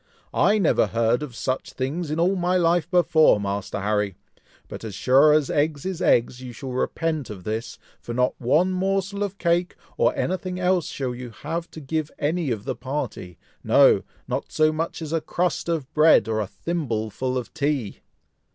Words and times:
"I 0.33 0.57
never 0.57 0.87
heard 0.87 1.21
of 1.21 1.35
such 1.35 1.73
things 1.73 2.09
in 2.09 2.19
all 2.19 2.35
my 2.35 2.57
life 2.57 2.89
before, 2.89 3.39
Master 3.39 3.81
Harry! 3.81 4.15
but 4.67 4.83
as 4.83 4.95
sure 4.95 5.31
as 5.31 5.51
eggs 5.51 5.85
is 5.85 6.01
eggs, 6.01 6.41
you 6.41 6.53
shall 6.53 6.71
repent 6.71 7.29
of 7.29 7.43
this, 7.43 7.77
for 7.99 8.11
not 8.11 8.33
one 8.41 8.71
morsel 8.71 9.21
of 9.21 9.37
cake, 9.37 9.75
or 9.97 10.15
anything 10.15 10.59
else 10.59 10.87
shall 10.87 11.13
you 11.13 11.29
have 11.29 11.69
to 11.69 11.79
give 11.79 12.09
any 12.17 12.49
of 12.49 12.63
the 12.65 12.75
party; 12.75 13.37
no! 13.63 14.01
not 14.27 14.51
so 14.51 14.73
much 14.73 15.03
as 15.03 15.13
a 15.13 15.21
crust 15.21 15.69
of 15.69 15.93
bread, 15.93 16.27
or 16.27 16.39
a 16.39 16.47
thimbleful 16.47 17.37
of 17.37 17.53
tea!" 17.53 17.99